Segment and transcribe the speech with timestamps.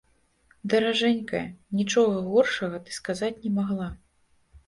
[0.71, 1.41] Даражэнькая,
[1.81, 3.89] нічога горшага ты сказаць не магла.